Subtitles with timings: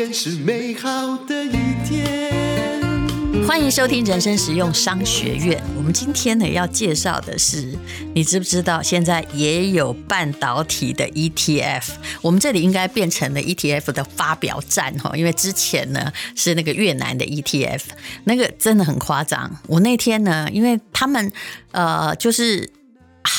[0.00, 1.50] 天是美好的一
[1.86, 2.32] 天。
[3.46, 5.62] 欢迎收听人生实用商学院。
[5.76, 7.76] 我们今天呢要介绍的是，
[8.14, 11.82] 你知不知道现在也有半导体的 ETF？
[12.22, 17.82] 我们这里应该变成了 ETF 的发表站哈，因为之前呢是那个越南的 ETF，
[18.24, 19.54] 那个真的很夸张。
[19.66, 21.30] 我那天呢，因为他们
[21.72, 22.70] 呃就是。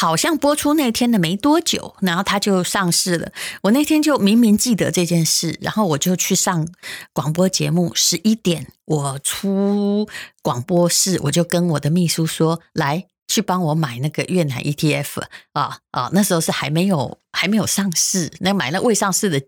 [0.02, 3.32] 好像播出那天的没多久，然后它就上市了。
[3.62, 6.68] 我那天就明明记得这件事，然后我就去上
[7.14, 7.94] 广播节目。
[7.94, 10.10] 十一点我出
[10.42, 15.22] 广播室，我就跟我的秘书说：“来，去帮我买那个越南 ETF
[15.54, 19.40] 啊啊！”那时候是还没有还没有上市，那买了未上市的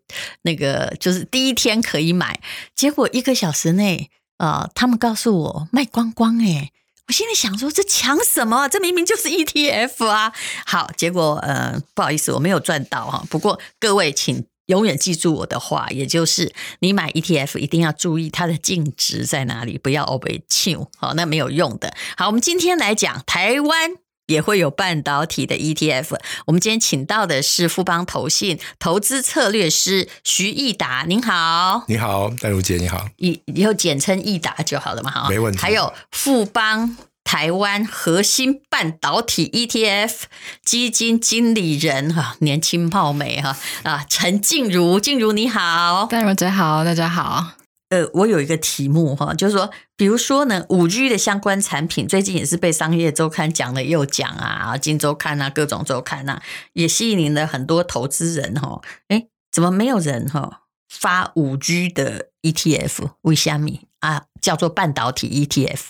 [0.43, 2.39] 那个，就是第一天可以买。
[2.75, 6.71] 结果一个小时内啊，他们告诉我卖光光诶。
[7.07, 8.67] 我心里想说，这抢什么？
[8.69, 10.33] 这明明就是 ETF 啊！
[10.65, 13.23] 好，结果呃，不好意思，我没有赚到哈。
[13.29, 21.93] 不过各位，请永远记住我的话，也就是你买 ETF 一定要注意它的净值在哪里，不要 over 好，那没有用的。
[22.15, 24.02] 好，我们今天来讲台湾。
[24.33, 26.15] 也会有半导体的 ETF。
[26.47, 31.83] 我们今天请到的是富邦投信投资策略师徐益达，您好。
[31.87, 33.07] 你好，戴如姐，你好。
[33.17, 35.59] 以以后简称益达就好了嘛，哈，没问题。
[35.59, 40.23] 还有富邦台湾核心半导体 ETF
[40.65, 47.62] 基金经理人哈，年轻貌美哈啊，陈静茹，静茹你好，戴茹姐好，大家好。
[47.93, 56.41] 呃，我有一个题目哈，就是说，比如说呢，五 G 的相关产品最近也是被商业周刊讲了又讲啊，金周刊啊，各种周刊啊，
[56.73, 58.81] 也吸引了很多投资人哈。
[59.09, 63.11] 诶，怎么没有人哈发五 G 的 ETF？
[63.21, 64.23] 为虾米啊？
[64.41, 65.81] 叫做半导体 ETF。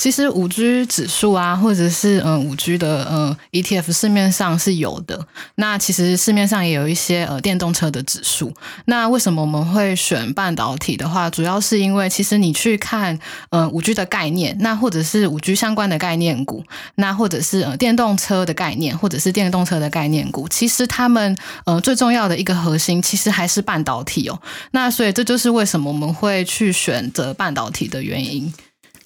[0.00, 5.26] 其实五 G 指数啊，或者是嗯五 G 的嗯 ETF，市面上是有的。
[5.56, 8.50] 那其实市面上也有一些呃电动车的指数。
[8.86, 13.18] 那为什么我们会选半导体的话，主要是因为其实你去看
[13.50, 16.64] 嗯五 G 的概念，那或者是五 G 相关的概念股，
[16.94, 21.36] 那或者是呃电动车的概念，或者是电动车的概念股，其实他们
[21.66, 24.40] 呃最重要的一个核心，其实还是半导体哦。
[24.70, 28.50] 那所以这就是为什么我们会去选择半导体的原因。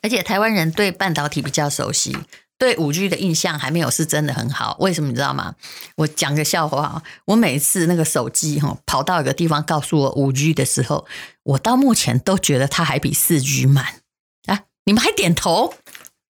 [0.04, 2.14] 而且台湾人对半导体比较熟悉，
[2.58, 4.76] 对五 G 的印象还没有是真的很好。
[4.80, 5.54] 为什么你知道吗？
[5.96, 11.06] 我讲个笑话，我每次那个手机哈跑到一个地方告诉我五 G 的时候，
[11.44, 14.02] 我到目前都觉得它还比四 G 慢
[14.44, 14.64] 啊！
[14.84, 15.72] 你们还点头？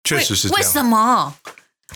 [0.05, 0.57] 确实是这样。
[0.57, 1.35] 为什么？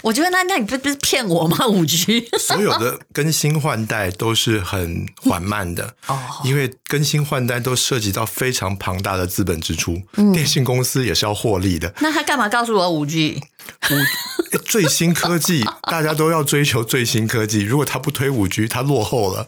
[0.01, 1.67] 我觉得那那你不不是骗我吗？
[1.67, 11.93] 五 G 所有的更新换代都是很缓慢的哦，因为更新换代都涉及到非常庞大的资本支出，嗯，电信公司也是要获利的。
[11.99, 13.41] 那他干嘛告诉我五 G？
[13.89, 17.61] 五最新科技， 大家都要追求最新科技。
[17.61, 19.47] 如果他不推五 G，他落后了。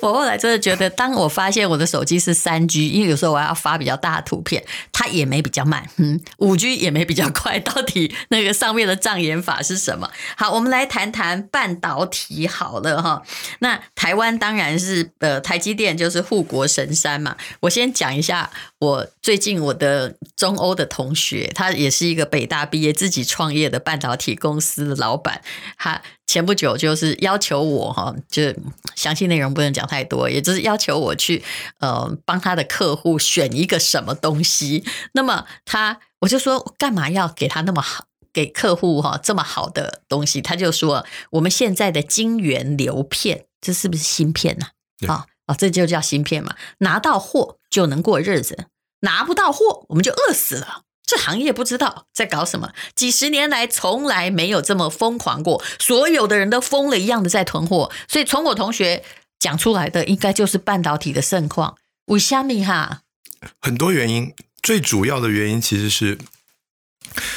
[0.00, 7.58] 我后来真的觉得，当我发现我的手机是三 G，因为有时候我要发比较大的图片，它也没比较慢，嗯，五 G 也没比较快。
[7.68, 10.10] 到底那个上面的障眼法是什么？
[10.36, 13.22] 好，我们来谈谈半导体好了哈。
[13.60, 17.36] 那台湾当然是呃，台积电就是护国神山嘛。
[17.60, 23.57] 我先讲一下，我最近我的中欧的同学，他也是一个北大毕业，自己创业。
[23.58, 25.42] 业的半导体公司的老板，
[25.76, 28.54] 他前不久就是要求我哈，就
[28.94, 31.42] 详细内容不能讲太多，也就是要求我去
[31.80, 34.84] 呃帮他的客户选一个什么东西。
[35.12, 40.40] 那么他我就说干嘛要给他那么好，给客户哈这么好的东西？
[40.40, 44.66] 他就说我们现在的晶圆流片，这是不是芯片呐？
[45.06, 48.66] 啊啊，这就叫芯片嘛，拿到货就能过日子，
[49.00, 50.82] 拿不到货我们就饿死了。
[51.08, 59.02] 这行业不知道在搞什么，几十年来从来没有这么疯狂过，所有的人都疯了一样的在囤货，所以从我同学
[59.38, 61.78] 讲出来的，应该就是半导体的盛况。
[62.08, 63.00] 五虾米哈？
[63.58, 66.18] 很多原因，最主要的原因其实是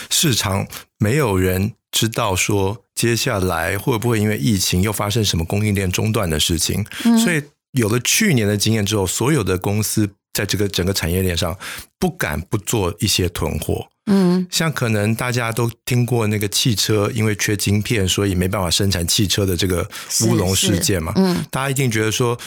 [0.10, 0.68] 市场
[0.98, 7.42] 没有人知道说接下来会不会因为疫情又发生什么供应链中断的事情，嗯、所以
[7.72, 10.10] 有了去年的经验之后，所有的公司。
[10.34, 11.58] 在这个整个产业链上，
[12.00, 13.88] 不敢不做一些囤货。
[14.08, 19.88] 嗯，像可能大家都听过那个汽车因为缺晶片，所以没办法生产汽车的这个
[20.26, 21.14] 乌龙事件嘛。
[21.16, 22.38] 嗯，大家一定觉得说，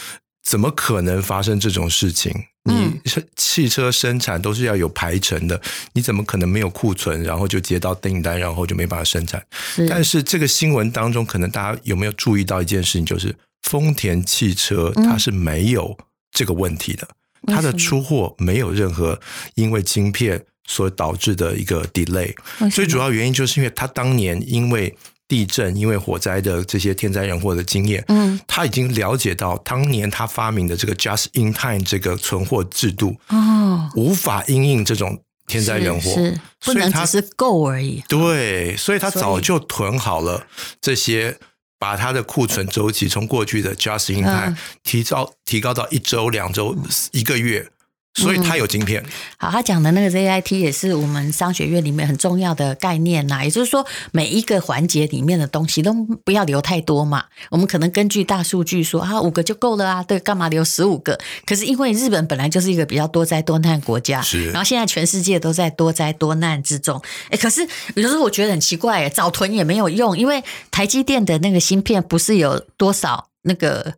[0.43, 2.33] 怎么可能发生这种事情？
[2.67, 2.99] 你
[3.35, 5.61] 汽车生产都是要有排程的，
[5.93, 9.43] 你怎么可能没有库存，然后就接到订单，然后就没办法生产？
[9.75, 9.87] 是。
[9.87, 15.95] 但是这个新闻当中，可能大家有没有注意到一件事情，就是丰田汽车它是没有
[16.31, 17.07] 这个问题的。
[17.45, 19.19] 它的出货没有任何
[19.55, 22.33] 因为晶片所导致的一个 delay，
[22.71, 24.95] 最主要原因就是因为它当年因为
[25.27, 36.41] 地震、因为火灾的这些天灾人祸的经验，嗯，他已经了解到当年他发明的这个 just in time 这个存货制度，哦，无法因应这种天灾人祸，是，是。
[36.65, 38.03] 不能只是够而已。
[38.07, 40.45] 对，所以他早就囤好了
[40.79, 41.37] 这些。
[41.77, 46.75] 把它的库存周期从过去的 just in time 提高提高到一周、两周、
[47.11, 47.69] 一个月。
[48.15, 49.03] 所以它有晶片。
[49.03, 53.43] 嗯、好，他讲的那个 ZIT 也是我们商学院里面很重要的概念呐。
[53.43, 57.25] 也就是说，每一个环节里面的东西都不要留太多嘛。
[57.49, 61.19] 我们可能根据大数据说啊，五个就够了啊，对，干嘛留十五个？
[61.45, 64.45] 可是因为日本本来就是一个比较多灾多难国家，是。
[64.51, 67.01] 然后现在全世界都在多灾多难之中。
[67.29, 70.41] 哎，可是有时候我觉得很奇怪，早囤也没有用，因为
[70.71, 73.95] 台积电的那个芯片不是有多少那个。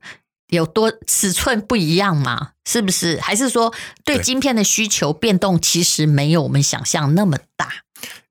[0.50, 2.52] 有多尺寸不一样吗？
[2.66, 3.20] 是不是？
[3.20, 3.74] 还是说
[4.04, 7.70] 对晶片的需求变动其实没有我们想象那么大？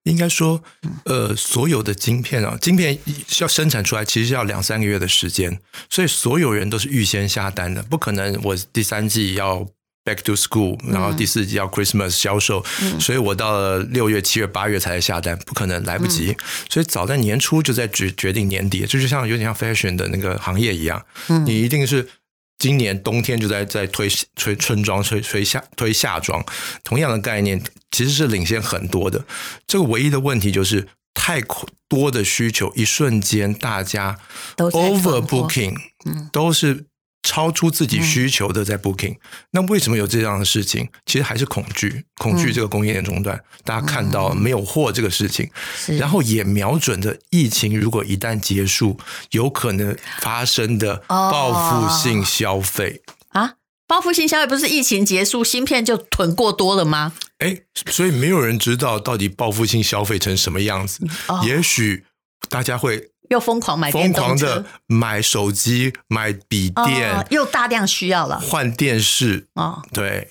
[0.04, 0.62] 应该说，
[1.04, 2.98] 呃，所有的晶片啊，晶片
[3.40, 5.60] 要生产出来，其实要两三个月的时间，
[5.90, 9.66] 所以所有人都是预先下单的，不可能我第三季要。
[10.06, 16.30] Back to school，然后第四季要 Christmas 销售，嗯、所以我到了六月、七月、八月才下单，不可能来不及。
[16.30, 16.36] 嗯、
[16.70, 22.08] 所以早在年初就在决决定年底，这就像有点像 fashion 的那个行业一样，嗯、你一定是
[22.56, 26.40] 今年冬天就在在推推春装、推推夏推夏装，
[26.84, 27.60] 同样的概念
[27.90, 29.24] 其实是领先很多的。
[29.66, 31.42] 这个唯一的问题就是太
[31.88, 34.16] 多的需求，一瞬间大家
[34.56, 35.74] overbooking，
[36.04, 36.86] 嗯，都是。
[37.26, 39.20] 超出自己需求的在 booking，、嗯、
[39.50, 40.88] 那为什么有这样的事情？
[41.04, 43.36] 其实还是恐惧，恐惧这个供应链中断。
[43.36, 45.50] 嗯、大家看到没有货这个事情，
[45.88, 48.96] 嗯、然后也瞄准着疫情如果一旦结束，
[49.30, 53.02] 有可能发生的报复性消费、
[53.32, 53.54] 哦、啊！
[53.88, 57.12] 报复性消费不是疫情结束，芯片就囤过多了吗？
[57.38, 61.04] 哎，所以没有人知道到底报复性消费成什么样子。
[61.26, 62.04] 哦、也许
[62.48, 63.10] 大家会。
[63.28, 69.82] 又疯狂买疯狂的买手机、买笔电、哦，又大量需要了换电视哦。
[69.92, 70.30] 对，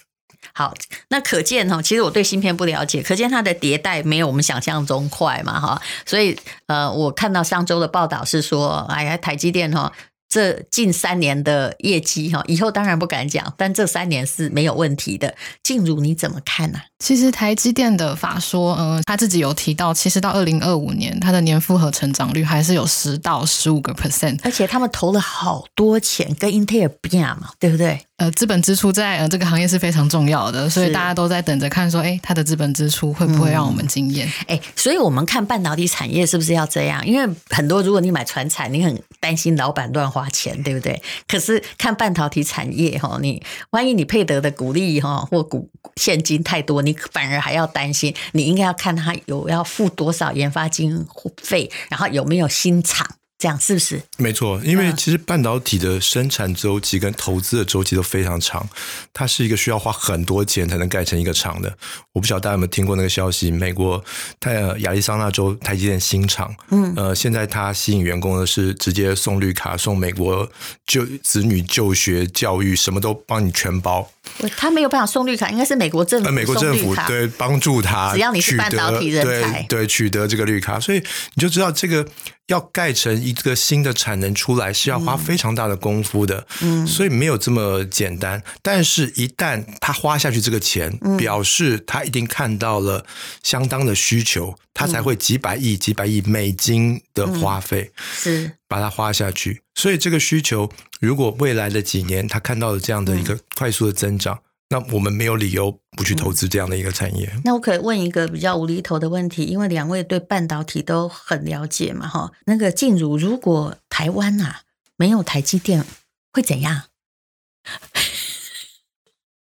[0.54, 0.74] 好，
[1.10, 5.82] 那可见哈，其实我对芯片不了解，可见它的迭代没有我们想象中快嘛哈。
[6.06, 6.38] 所以
[6.68, 9.92] 呃，我看到上周的报道是说，哎呀，台积电哈。
[10.28, 15.34] 这近三年的业绩哈，以后当然不敢讲，但这三年是没有问题的。
[15.64, 16.84] 静茹你怎么看呢、啊？
[17.00, 28.00] 其实台积电的法说，嗯、呃，他自己有提到，其实到二零二五年，它的年复合成长率还是有十到十五个 percent，而且他们投了好多钱，跟英特尔比嘛，对不对？
[28.18, 34.26] 呃，资本支出在呃这个行业是非常重要的，所以大家都在等着看说，哎，它的资本支出会不会让我们惊艳？
[34.48, 37.06] 哎、嗯，所以我们看半导体产业是不是要这样？
[37.06, 41.02] 因为很多如果你买船产，你很担心老板乱花钱，对不对？
[41.28, 48.14] 可是看半导体产业哈，你万一你配得的股利哈或股现金太多，你反而还要担心。
[48.34, 51.06] 你应该要看他有要付多少研发经
[51.42, 53.16] 费，然后有没有新厂。
[53.38, 54.02] 这样是不是？
[54.18, 58.68] 没错，因为其实半导体的生产周期跟投资的周期都非常长，
[59.14, 61.78] 它是一个需要花很多钱才能盖成一个厂的。
[62.14, 63.52] 我不晓得大家有没有听过那个消息？
[63.52, 64.04] 美国
[64.40, 70.50] 它亚利桑那州台积电新厂，嗯，呃，现在它吸引员工的是直接送绿卡，送美国
[70.88, 74.10] 就子女就学教育，什么都帮你全包。
[74.56, 76.32] 他没有办法送绿卡，应该是美国政府。
[76.32, 81.00] 美国政府对帮助他，只要你是半导体人才，对，对取得这个绿卡，所以
[81.36, 82.06] 你就知道这个。
[82.48, 88.40] 要盖成一个新的产能出来，是要花非常大的功夫的，嗯，所以没有这么简单。
[88.62, 93.04] 但是，一旦他花下去这个钱，表示他一定看到了
[93.42, 99.62] 相当的需求，他才会几百亿、几百亿美金的花费，是把它花下去。
[99.76, 104.40] 所以，这个需求如果未来的几年他看到了这样的一个快速的增长。
[104.68, 107.30] 那我们没有理由不去投资这样的一个产业。
[107.36, 107.42] 嗯。
[107.46, 112.32] 那我可以问一个比较无厘头的问题，因为两位对半导体都很了解嘛，哈。
[112.48, 114.62] 那个静茹，如果台湾啊
[114.98, 115.86] 没有台积电，
[116.34, 116.86] 会怎样？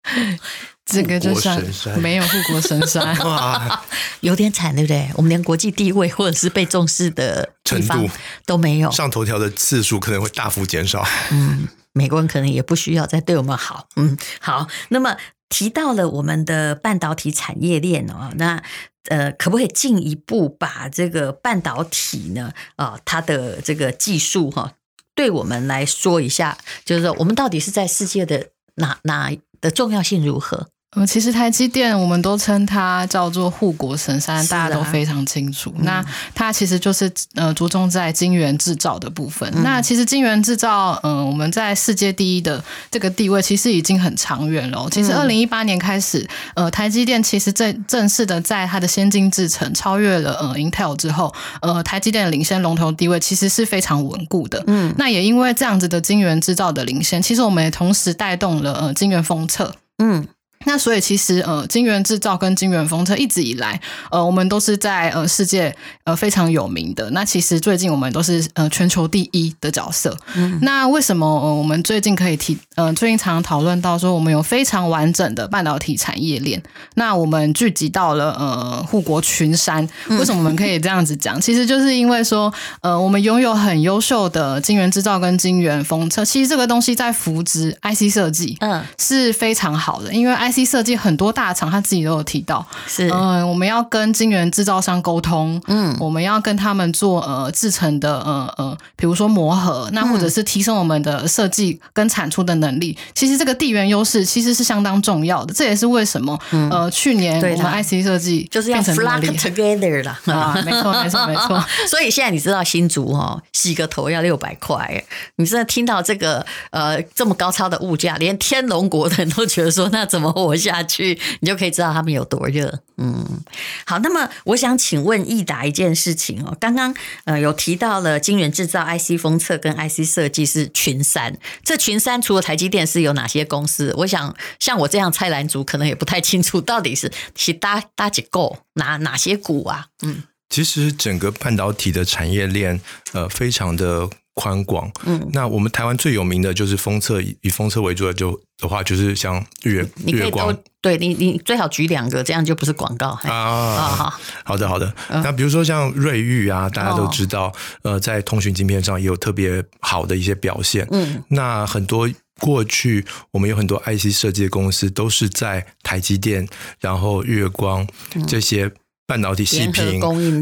[0.86, 1.62] 这个就算
[2.00, 3.18] 没有护国神山，
[4.22, 5.10] 有点惨，对不对？
[5.16, 8.10] 我们连国际地位或者是被重视的程度
[8.46, 11.06] 都没有，上头条的次数可能会大幅减少。
[11.32, 11.68] 嗯。
[11.98, 14.68] 美国人可能也不需要再对我们好，嗯，好。
[14.90, 15.16] 那么
[15.48, 18.62] 提到了我们的半导体产业链哦，那
[19.08, 24.74] 呃，可不可以进一步把这个半导体呢，啊、呃，它的这个技术哈，
[25.16, 30.68] 对我们来说一下，就是说我们到底是在世界的哪哪的重要性如何？
[30.96, 35.72] 呃，其实台积电我们都称它叫做护国神山，啊、大家都非常清楚。
[35.78, 39.50] 嗯、那它其实就是呃着重在晶圆制造的部分。
[39.54, 44.88] 嗯、那其实晶圆制造，嗯、呃，我们在世界第一的这个地位其实已经很长远了。
[44.90, 46.26] 其实二零一八年开始，
[46.56, 54.64] 呃，台积电其实正正式的在它的先进制程超越了呃 Intel 之后，呃，台积电的领先龙头地位其实是非常稳固的。
[54.68, 59.76] 嗯，那也因为这样子的晶圆制造的领先，其实我们也同时带动了呃晶圆封测。
[59.98, 60.26] 嗯。
[60.66, 63.80] 那所以其实呃，晶圆制造跟晶圆封测一直以来，
[64.12, 67.10] 呃，我们都是在呃世界呃非常有名的。
[67.12, 70.18] 那其实最近我们都是呃全球第一的角色。
[70.36, 70.60] 嗯。
[70.62, 76.62] 那为什么呃我们最近可以提呃最近常常讨论到说我们有非常完整的半导体产业链？
[76.96, 79.88] 那我们聚集到了呃护国群山。
[80.10, 81.38] 为什么我们可以这样子讲？
[81.38, 81.42] 嗯。
[81.42, 86.26] 其实就是因为说呃我们拥有很优秀的晶圆制造跟晶圆封测。
[86.26, 93.10] 其实这个东西在扶植 IC 设计，嗯，是非常好的，因为 IC 设计很多大厂他自己都有提到，是。
[93.10, 102.96] 嗯、呃，我们要跟晶圆制造商沟通，嗯，我们要跟他们做呃制成的呃呃，比如说磨合，那或者是提升我们的设计跟产出的能力。
[102.98, 111.64] 嗯、其实这个地缘优势其实是相当重要的，这也是为什么、嗯、呃去年我们 IC 设计就是要 flock together 了 啊，没错没错没错。
[111.90, 115.04] 所以现在你知道新竹哦洗个头要六百块，
[115.38, 122.82] 你现在听到这个呃这么高超的物价，连天龙国的人都觉得说那怎么活下去，你就可以知道他们有多热。
[122.98, 123.44] 嗯，
[123.86, 133.94] 好，那么我想请问奕达一件事情哦，刚刚呃有提到了晶圆制造、IC 封测跟 IC 设计是群山，这群山除了台积电是有哪些公司？
[133.98, 139.88] 我想像我这样菜篮族可能也不太清楚，到底是是搭搭几个哪哪些股啊？
[140.04, 142.80] 嗯，其实整个半导体的产业链
[143.12, 144.10] 呃非常的。
[144.36, 153.76] 宽广，嗯，那我们台湾最有名的就是封测，以封测为主的就的话，就是像日月你可以光，对你你最好举两个，这样就不是广告啊。
[153.88, 154.14] 好。
[154.44, 157.52] 好的好的，那比如说像瑞昱啊，大家都知道，
[157.84, 160.86] 呃，在通讯晶片上也有特别好的一些表现。
[160.92, 166.46] 嗯，那很多过去我们有很多 IC 设计的公司都是在台积电，
[166.82, 167.88] 然后日月光
[168.28, 168.70] 这些。
[169.08, 170.02] 半导体细品，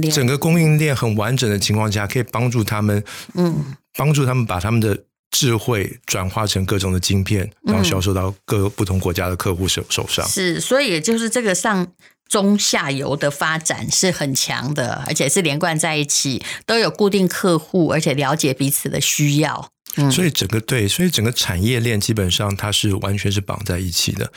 [0.10, 10.28] 整个供应链很完整的情况下，可以帮助他们，嗯，帮助他们把他们的智慧转化成各种的晶片，然后销售到各个不同国家的客户手手上。
[10.28, 11.88] 是，所以也就是这个上
[12.28, 19.70] 中下游的发展是很强的，而且是连贯在一起，都有固定客户，而且了解彼此的需要。
[19.96, 24.32] 嗯，所以整个对，所以整个产业链基本上它是完全是绑在一起的。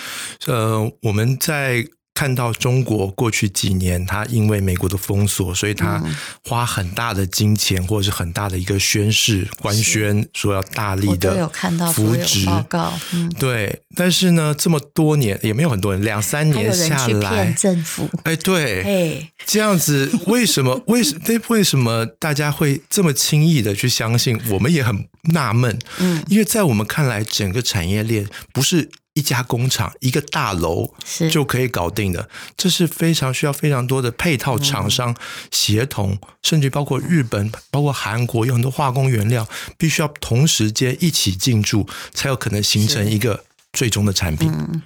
[0.46, 1.86] 呃，我们在。
[2.16, 6.02] 看到中国过去几年，它因为美国的封锁，所以它
[6.48, 11.46] 花很大的金钱或者是很大的一个宣誓官宣，说要大力的
[11.92, 12.98] 扶植报告。
[13.12, 13.82] 嗯，对。
[13.94, 20.82] 但是呢，这么多年也没有很多人，两三年下来，政府哎，对，哎，这样子为什么？
[20.88, 21.40] 为什么？
[21.48, 24.40] 为什么大家会这么轻易的去相信？
[24.48, 25.78] 我们也很纳闷。
[25.98, 28.88] 嗯，因为在我们看来，整个产业链不是。
[29.16, 30.92] 一家工厂、一个大楼
[31.32, 35.16] 就可以搞定的，这是非常需要非常多的配套厂商
[35.50, 44.52] 协同，嗯、甚至包括日本、包括韩国有很多化工原料，必须要同时间一起进驻，才有可能形成一个最终的产品。
[44.52, 44.82] 嗯，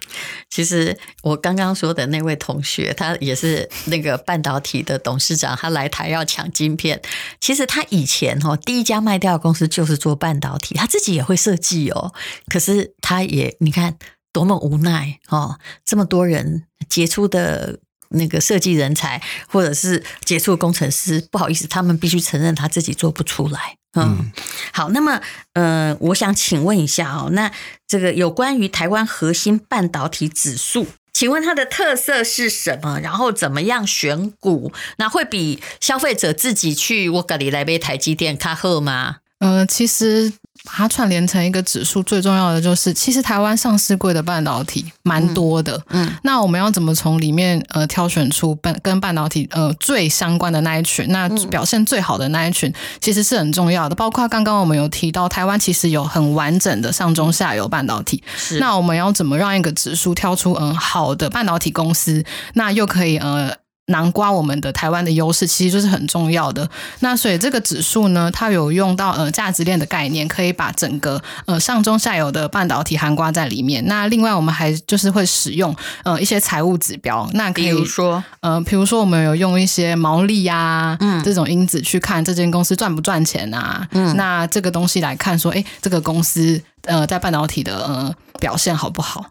[0.48, 7.02] 其实我刚刚说的那位同学，他也是那个半导体的董事长，他来台要抢晶片。
[7.40, 12.14] 其实他以前哦，第一家卖掉的公司就是做半导体，他自己也会设计哦。
[12.48, 13.98] 可是他也你看。
[14.32, 15.58] 多么无奈哦！
[15.84, 23.76] 这么多人杰出的那个设计人才，或者是杰出的工程师，不好意思，他们必须承认他自己做不出来。
[23.94, 24.32] 嗯，嗯
[24.72, 25.20] 好，那么
[25.54, 27.50] 呃，我想请问一下哦，那
[27.88, 33.00] 这个有关于台湾核心半导体指数，请问它的特色是什么？
[33.00, 34.72] 然后怎么样选股？
[34.98, 39.16] 那会比消费者自己去沃格里来杯台积电卡喝吗？
[39.40, 40.32] 呃，其实。
[40.64, 45.76] 把它串联成一个指数，最重要的就是，其实台湾上市贵的半导体蛮多的。
[45.88, 53.94] 嗯，嗯，那我们要怎么从里面呃挑选出半跟半导体呃最相关的那一群，那表现最好的那一群，其实是很重要的。
[53.94, 58.22] 包括刚刚我们有提到，台湾其实有很完整的上中下游半导体。
[58.36, 62.24] 是，那我们要怎么让一个指数挑出嗯好的半导体公司，
[62.54, 63.56] 那又可以呃。
[63.90, 66.68] 囊括我们的台湾的优势，其实就是很重要的。
[67.00, 73.84] 那所以这个指数呢，它有用到呃价值链的概念，可以把整个呃上中下游的半导体含瓜在里面。
[73.86, 89.26] 那另外我们还就是会使用呃一些财务指标，那可以比如说呃比如说我们有用一些毛利呀、啊，嗯，这种因子去看这间公司赚不赚钱啊，嗯，那这个东西来看说，哎，这个公司呃在半导体的呃表现好不好？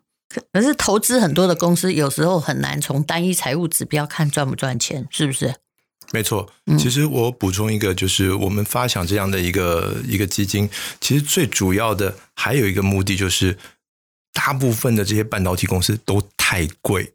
[0.52, 5.56] 可是投资很多的公司，有时候很难从单一财务指标看赚不赚钱，是不是？
[6.12, 10.68] 没错，其实我补充一个，就是我们发想这样的一个一个基金，
[11.00, 13.58] 其实最主要的还有一个目的，就是
[14.34, 17.14] 大部分的这些半导体公司都太贵，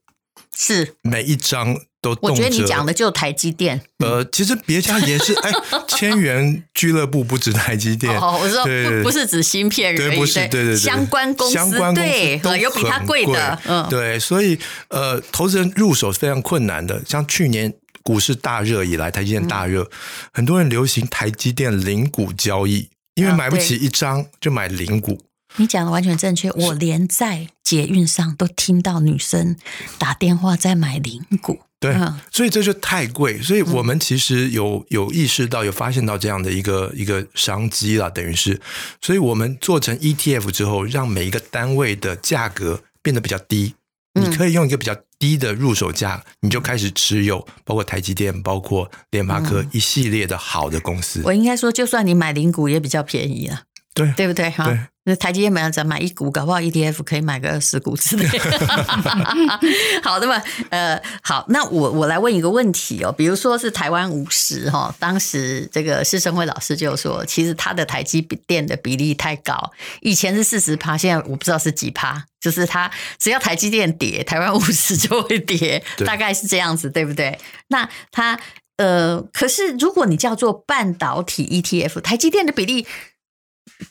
[0.56, 2.16] 是每一张都。
[2.22, 3.80] 我觉得你讲的就台积电。
[3.98, 5.52] 呃，其实别家也是， 哎，
[5.88, 8.14] 千元俱乐部不止台积电。
[8.18, 17.02] 哦，我说不不是指芯片，对，不是，对对对，相关公司，相关公司对，有比它贵的，嗯，对，所以呃，投资人入手是非常困难的。
[17.06, 17.72] 像去年
[18.02, 19.90] 股市大热以来，台积电大热，
[20.32, 25.20] 很多人流行台积电零股交易，因为买不起一张就买零股。
[25.56, 29.56] 你讲的完全正确，我连在捷运上都听到女生
[29.98, 31.60] 打电话在买零股。
[31.80, 31.94] 对，
[32.32, 38.58] 所以这就太贵，所以我们其实有有意识到，有发现到这样的一个一个商机了，等于是，
[39.02, 43.74] 所以我们做成 ETF 之后，让每一个单位的价格变得比较低，
[44.14, 51.20] 你可以用一个比较低的入手价，你就开始持有，包括台积电、包括联发科一系列的好的公司。
[51.26, 54.50] 我应该说，就算你买零股也比较便宜了，对，对不对？
[54.50, 54.66] 哈。
[54.66, 58.26] 对那台积电买只买一股，搞不好 ETF 可以买个二十股之类。
[60.02, 77.38] 好的嘛，呃，好，那我我来问一个问题哦，比如说是台湾五十哈，当时这个施生辉老师就说，其实他的台积电的比例太高，以前是四十趴，现在我不知道是几趴，就是他只要台积电跌，台湾五十 就会跌，大概是这样子，对不对？
[77.68, 78.40] 那他
[78.78, 82.86] 呃，可是如果你叫做半导体 ETF，台积电的比例。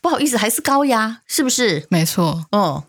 [0.01, 1.85] 不好意思，还是高压，是不是？
[1.89, 2.83] 没错，哦，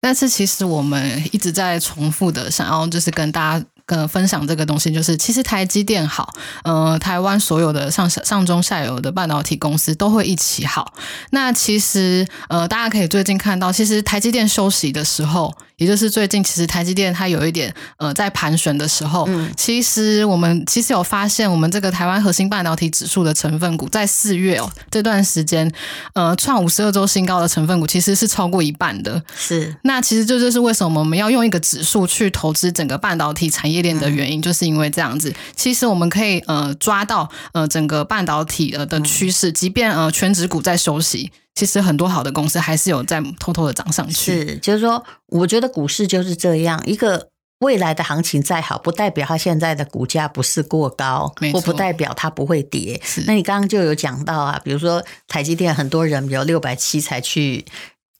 [0.00, 3.66] 但是其实我们一直在重复的想要，就是跟大家。
[3.86, 6.32] 跟分享这个东西，就是其实台积电好，
[6.64, 10.94] 呃，台湾所有的上上中下游的半导体公司都会一起好。
[11.30, 25.70] 那其实呃，大家可以最近看到，其实台积电休息的时候，也就是最近，其实台积电它有一点呃在盘旋的时候，嗯，其实我们其实有发现，我们这个台湾核心半导体指数的成分股在四月哦这段时间，
[26.14, 29.22] 呃，创五十二周新高的成分股其实是超过一半的。
[29.36, 33.73] 是，那其实这就是为什么我们要用一个指数去投资整个半导体产业。
[33.74, 44.14] 业链的原因就是因为这样子，其实我们可以呃抓到呃整个半导体呃的趋势，即便呃全指股在休息，其实很多好的公司还是有在偷偷的涨上去。
[44.14, 47.28] 是，就是说，我觉得股市就是这样，一个
[47.60, 53.00] 未来的行情再好，不代表它现在的股价不是过高，或不代表它不会跌。
[53.26, 57.64] 那你刚刚就有讲到啊，比如说台积电，很多人有六百七才去。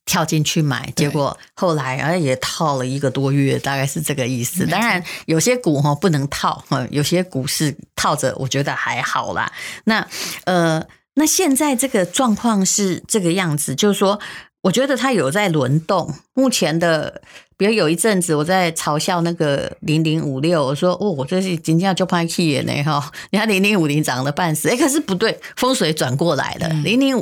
[0.05, 4.67] 跳进去买，结果后来啊也套了一个多月，大概是这个意思。
[4.67, 9.53] 当然有些股哈不能套，有些股是套着，我觉得还好啦。
[9.85, 10.07] 那
[10.45, 14.21] 呃，那现在这个状况是这个样子，就是说，
[14.63, 17.23] 我觉得它有在轮动，目前的。
[17.57, 23.13] 比如有一阵子我在嘲笑那个零零五六，我说哦，我这是今天就拍气眼呢哈！
[23.31, 26.69] 你看零零五零涨了半死，哎，可是不对，风水转过来了。
[26.83, 27.17] 零零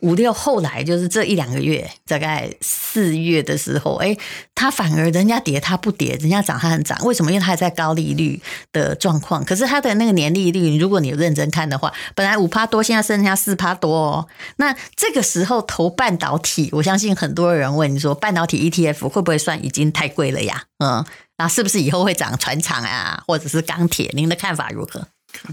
[0.00, 4.16] 五六后来就是这一两个月，大概四月的时候，哎，
[4.56, 7.30] 它反而人家跌它不跌，人家涨它很涨，为什么？
[7.30, 8.40] 因为它还在高利率
[8.72, 9.44] 的状况。
[9.44, 14.26] 可是它的那个年利率，如果你有认真看的话，本来五趴多，现在剩下四趴多哦。
[14.56, 19.70] 那这个时候投半导体，我相信很多人问你说，半导体 ETF 会不会算一？
[19.80, 21.04] 已经太贵了呀，嗯，
[21.36, 24.10] 那是不是以后会涨船厂啊，或者是钢铁？
[24.14, 25.06] 您的看法如何？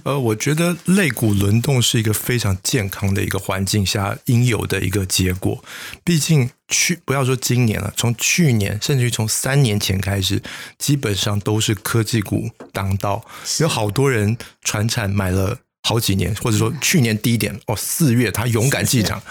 [0.03, 5.62] 呃，我觉得类股轮动是一个非常健康的一个环境下应有的一个结果。
[6.05, 10.41] 毕竟去不要说今年了，从去年甚至于从三年前开始，
[10.77, 13.25] 基本上都是科技股当道，
[13.59, 15.57] 有好多人船产买了。
[15.86, 19.21] 好几年，或者说去年低点哦，四月他勇敢进场，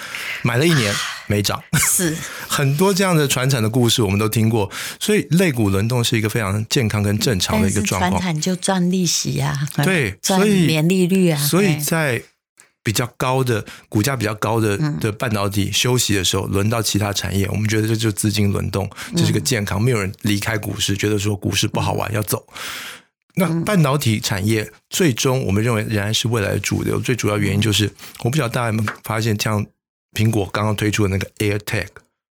[0.43, 0.95] 买了一年
[1.27, 2.17] 没涨，是
[2.49, 8.13] 很多这样的传产的故事我们都听过，所以肋骨轮动是一个非常健康跟正常的一个状况。
[8.13, 11.41] 传产就赚利息呀、啊，对，赚年利率啊。
[11.41, 12.23] 所以在
[12.85, 22.45] 比较高的股价比较高的的半导体休息的时候，轮到其他产业，我们觉得这就是资金轮动，这是一个健康，没有人离开股市，觉得说股市不好玩要走。
[23.37, 26.99] 那半导体产业最终，我们认为仍然是未来的主流。
[27.01, 27.91] 最主要原因就是，
[28.25, 29.65] 我不晓得大家有没有发现，像
[30.15, 31.89] 苹果刚刚推出的那个 AirTag，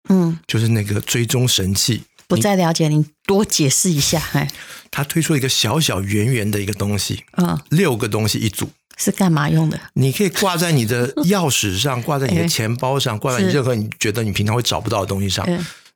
[0.10, 2.04] 嗯，就是那个追踪神器。
[2.28, 4.22] 不再了解，你多解释一下。
[4.34, 4.48] 哎，
[4.92, 9.80] 它推出一个小小圆圆的一个东西，嗯，六个东西一组，是干嘛用的？
[9.94, 15.48] 你可以挂在你的钥匙上，挂在你的 钱包上，挂在你任何你觉得你平常会找不到的东西上。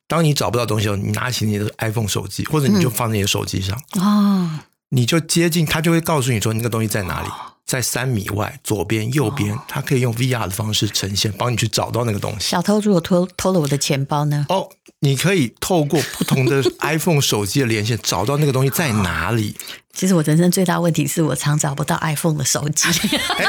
[0.08, 3.80] 当你找不到东西的时候，你拿起你的 iPhone 手机，或者你就放在你的手机上。
[4.00, 4.60] 哦。
[4.90, 7.28] 你就接近，它就会告诉你说那个东西在哪里，
[7.74, 12.52] 在三米外，左边、右边，它可以用 VR 的方式呈现，帮你去找到那个东西。
[12.52, 14.46] 小偷如果偷偷了我的钱包呢？
[14.50, 19.56] 哦，你可以透过不同的 iPhone 手机的连线，找到那个东西在哪里。
[19.96, 22.90] 其实我人生最大问题是我常找不到 iPhone 的手机。
[22.90, 23.48] 欸，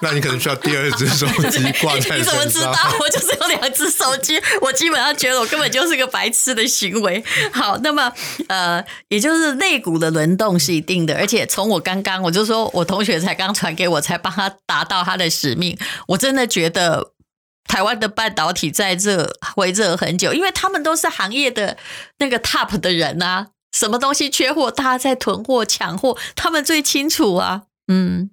[0.00, 2.16] 那你可能需要第二只手机挂在身上。
[2.18, 2.74] 你怎么知道？
[2.98, 7.22] 我就是有两只手机，我基本上觉得我根本就是个白痴的行为。
[7.52, 8.10] 好，那么
[8.48, 15.78] 呃，也就是肋骨的轮动是一定的，而且从我刚刚我就说我同学才刚传给我，才帮他达到他的使命。
[16.08, 17.12] 我真的觉得
[17.66, 21.76] 台湾的半导体在这会热很久，因为他们都是行业的
[22.18, 23.48] 那个 top 的人啊。
[23.78, 27.62] 什么东西缺货，大家在囤货抢货，他们最清楚啊。
[27.86, 28.28] 嗯，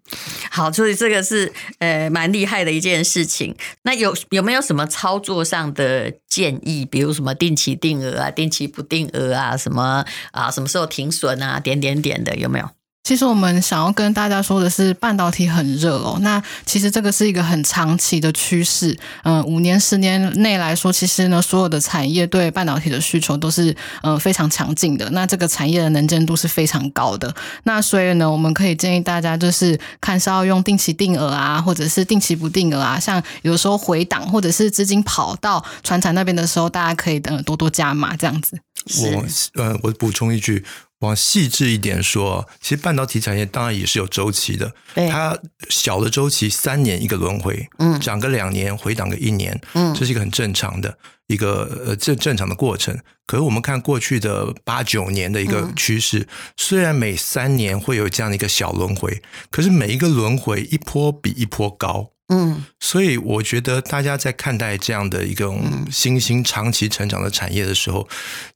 [0.50, 3.56] 好，所以这个是呃蛮厉害的一件事情。
[3.84, 6.84] 那有有没有什么操作上的建议？
[6.84, 12.68] 比如什么定期定额啊，定期不定额啊，什么啊，什么时候停损啊，点点点的，有没有？
[13.06, 16.18] 其实我们想要跟大家说的是，半导体很热哦。
[16.22, 18.98] 那其实这个是一个很长期的趋势。
[19.22, 25.08] 嗯，五年、十年内来说，其实呢，所有的产业对半导体的需求都是嗯非常强劲的。
[25.12, 27.32] 那这个产业的能见度是非常高的。
[27.66, 33.00] 那所以呢，我们可以建议大家就是看是要用定期定额啊，或者是定期不定额啊。
[33.00, 38.58] 像有时候回档或者是资金跑到船产那边的时候，大家可以嗯多多加码这样子。
[39.04, 40.66] 我呃，我补充一句。
[41.06, 44.74] 往细致一点说，其实半导体产业当然也是有周期的。
[44.94, 45.38] 对，它
[45.70, 52.98] 小的周期三年一个轮回，嗯，涨个两年，回档个一年，嗯，这是一个很正常的一个呃正正常的过程。
[53.26, 62.12] 可是我们看过去的八九年的一个趋势，嗯，虽然每三年会有这样的一个小轮回，可是每一个轮回一波比一波高。
[62.28, 65.54] 嗯，所以我觉得大家在看待这样的一个
[65.92, 68.08] 新兴长期成长的产业的时候，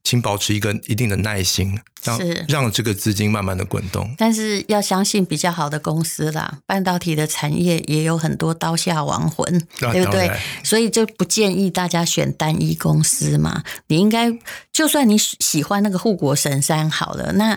[0.02, 4.12] 请保持一个一定的耐心，让让这个资金慢慢的滚动。
[4.18, 9.46] 但是要相信比较好的公司啦，半导体的产业也有很多刀下亡魂，
[9.82, 10.28] 啊、对不对？
[10.64, 13.62] 所以就不建议大家选单一公司嘛。
[13.86, 14.36] 你应该
[14.72, 17.56] 就算你喜欢那个护国神山好了，那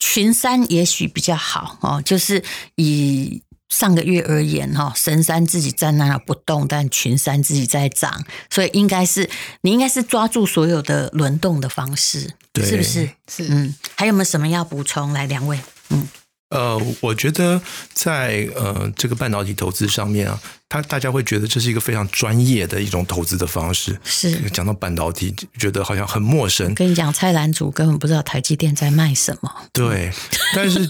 [0.00, 2.42] 群山也许比较好哦，就是
[2.74, 3.40] 以。
[3.72, 9.30] 上个月而言，哈，神山自己站在那不动，但群山自己在涨，所以应该是
[9.62, 13.08] 你应该是抓住所有的轮动的方式，是不是？
[13.26, 15.14] 是，嗯，还有没有什么要补充？
[15.14, 15.58] 来，两位，
[15.88, 16.06] 嗯。
[16.52, 17.60] 呃，我觉得
[17.94, 20.38] 在呃这个半导体投资上面啊，
[20.68, 23.98] 他大家会觉得这是一个非常专业的一种投资的方式。
[24.04, 26.74] 是讲到半导体，觉得好像很陌生。
[26.74, 29.50] 跟你讲，菜篮族根本不知道台积电在卖什么。
[29.72, 30.12] 对，
[30.54, 30.86] 但是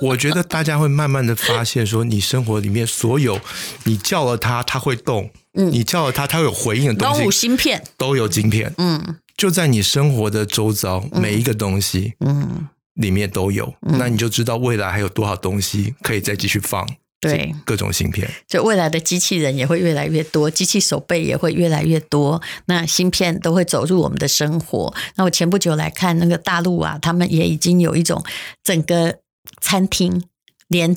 [0.00, 3.40] 我觉得大家会慢慢的发现，说你生活里面所有
[3.84, 7.30] 你叫了它，它会动；嗯，你叫了它，它会有回应的东西。
[7.32, 12.46] 芯片都有晶片，嗯，就在你生活的周遭，每一个东西，嗯。
[12.48, 16.88] 嗯里面都有，那你就知道未来还有多少东西可以再继续放。
[17.20, 24.94] 对，各种芯片，就未来的机器人也会越来越多，机器手背也会越来越多，那芯片都会走入我们的生活。
[25.16, 28.24] 那我前不久来看那个大陆啊，他们也已经有一种
[28.64, 29.18] 整个
[29.60, 30.24] 餐厅，
[30.68, 30.96] 连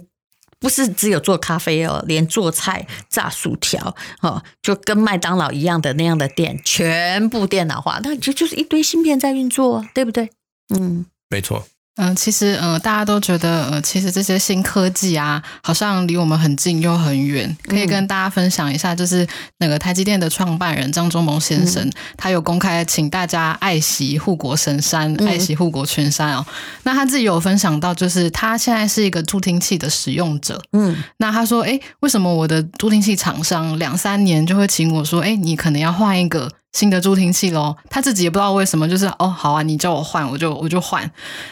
[0.60, 10.29] 不是只有做咖啡哦，连做菜、炸薯条哦，就跟麦当劳一样的那样的店，全部电脑化，那就就是一堆芯片在运作，对不对？
[10.73, 11.67] 嗯，没错。
[11.95, 17.56] 嗯，其实，呃，大家都觉得，呃，其实这些新科技啊，好像离我们很近又很远。
[17.67, 19.27] 可以跟大家分享一下，就是
[19.60, 26.43] 那个台积电的创办人张忠谋先生，嗯、他有公开请大家爱惜护国神山，爱惜护国群山哦。
[26.82, 30.60] 那他自己有分享到，就是他现在是一个助听器的使用者。
[30.71, 36.51] 嗯，那他说，哎，为什么我的助听器厂商两三年就会请我说，哎，你可能要换一个？
[36.73, 41.09] 新的助听器喽，他自己也不知道为什么，就是哦，好啊，你叫我换，我就我就换。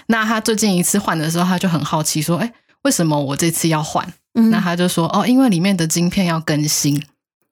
[0.08, 2.52] 那他最近一次换的时候，他就很好奇说，哎，
[2.84, 4.12] 为什么我这次要换？
[4.34, 7.04] 嗯，那他就说，哦，因为里面的晶片要更新。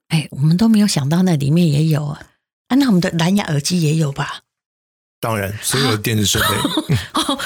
[0.07, 2.21] 哎，我们都没有想到那里面也有啊，
[2.69, 4.39] 啊，那我们的蓝牙耳机也有吧？
[5.21, 7.37] 当然，所有的电子设备， 啊、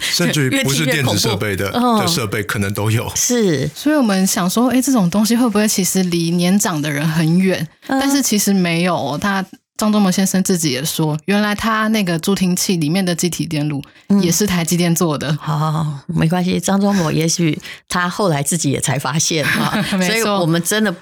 [0.00, 3.10] 甚至于不是电子设备的的设备，可能都有。
[3.14, 7.66] 是，所以我们想说，哎，这种东西会不会其实离年长的人很远？
[7.86, 9.46] 嗯、但是其实没有，他。
[9.80, 13.82] 张忠谋先生自己也说，原来他那个助听器里面的机体电路
[14.20, 15.34] 也是台积电做的。
[15.40, 20.94] 好、好，好，没关系，张忠谋也许他后来自己也才发现哈， 所以我们真的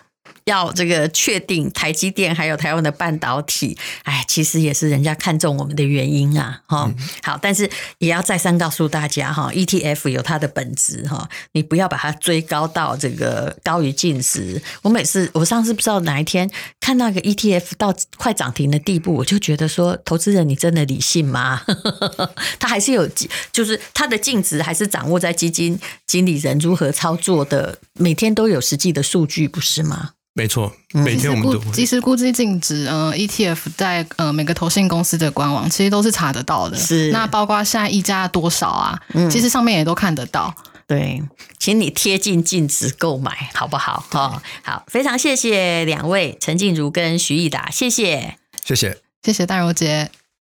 [0.49, 7.09] 要这个确定台积电还有台湾的半导体，哎，其实也是人家看中我们的原因啊，哈、嗯。
[7.23, 14.61] 好，但是也要再三告诉大家哈，ETF 有它的本质哈，你不要把它追高到这个高于净值。
[14.83, 21.63] 我每次我上次不知道哪一天看到一个 ETF 到快涨停的地步，我就觉得说，投资人你真的理性吗？
[22.59, 23.07] 他还是有，
[23.53, 30.13] 就是他的净值还是掌握在基金经理人如何操作的，每天都有实际的数据，不是吗？
[30.39, 36.79] 没错，每天我们都即时估计净值，呃，ETF 在呃每个投信公司的官网其实都是查得到的。
[36.79, 38.97] 是，那包括现在溢价多少啊？
[39.15, 40.55] 嗯，其实上面也都看得到。
[40.87, 41.21] 对，
[41.59, 44.05] 请你贴近净值购买，好不好？
[44.13, 50.09] 哦，好，非常谢谢两位陈静茹跟徐益达，谢谢，谢谢，谢谢淡如姐。